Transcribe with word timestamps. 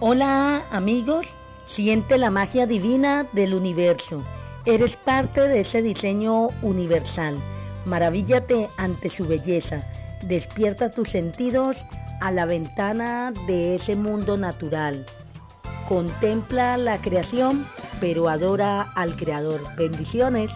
Hola 0.00 0.62
amigos, 0.70 1.26
siente 1.66 2.18
la 2.18 2.30
magia 2.30 2.68
divina 2.68 3.26
del 3.32 3.52
universo. 3.52 4.24
Eres 4.64 4.94
parte 4.94 5.40
de 5.40 5.62
ese 5.62 5.82
diseño 5.82 6.50
universal. 6.62 7.36
Maravíllate 7.84 8.68
ante 8.76 9.08
su 9.08 9.26
belleza. 9.26 9.84
Despierta 10.22 10.92
tus 10.92 11.10
sentidos 11.10 11.78
a 12.20 12.30
la 12.30 12.46
ventana 12.46 13.32
de 13.48 13.74
ese 13.74 13.96
mundo 13.96 14.36
natural. 14.36 15.04
Contempla 15.88 16.76
la 16.76 16.98
creación, 16.98 17.66
pero 17.98 18.28
adora 18.28 18.92
al 18.94 19.16
Creador. 19.16 19.60
Bendiciones. 19.76 20.52